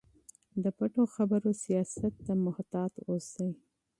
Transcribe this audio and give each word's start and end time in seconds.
د 0.63 0.65
پټو 0.77 1.03
خبرو 1.15 1.51
سیاست 1.63 2.13
ته 2.25 2.33
محتاط 2.45 2.93
اوسئ. 3.09 3.49